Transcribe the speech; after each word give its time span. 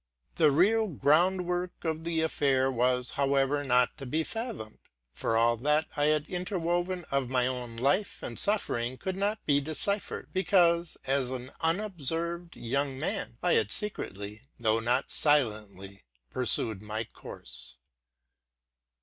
The 0.37 0.49
real 0.49 0.87
groundwork 0.87 1.85
of 1.85 2.03
the 2.05 2.21
affair 2.21 2.71
was, 2.71 3.11
however, 3.21 3.63
not 3.63 3.97
to 3.99 4.07
be 4.07 4.23
fath 4.23 4.55
omed; 4.55 4.79
for 5.13 5.37
all 5.37 5.55
that 5.57 5.89
I 5.95 6.05
had 6.05 6.25
interwoven 6.27 7.05
of 7.11 7.29
my 7.29 7.45
own 7.45 7.77
life 7.77 8.23
and 8.23 8.39
suffering 8.39 8.97
could 8.97 9.15
not 9.15 9.45
be 9.45 9.61
deciphered, 9.61 10.29
because, 10.33 10.97
as 11.05 11.29
an 11.29 11.51
unobserved 11.61 12.55
young 12.57 12.97
man, 12.97 13.37
I 13.43 13.53
had 13.53 13.69
secretly, 13.69 14.41
though 14.59 14.79
not 14.79 15.11
silently, 15.11 16.03
pursued 16.31 16.81
my 16.81 17.03
course. 17.03 17.77